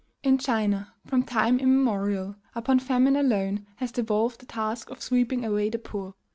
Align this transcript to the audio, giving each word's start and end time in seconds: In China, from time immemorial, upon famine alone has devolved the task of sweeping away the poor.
In 0.23 0.39
China, 0.39 0.95
from 1.05 1.21
time 1.21 1.59
immemorial, 1.59 2.35
upon 2.55 2.79
famine 2.79 3.15
alone 3.15 3.67
has 3.75 3.91
devolved 3.91 4.39
the 4.39 4.47
task 4.47 4.89
of 4.89 4.99
sweeping 4.99 5.45
away 5.45 5.69
the 5.69 5.77
poor. 5.77 6.15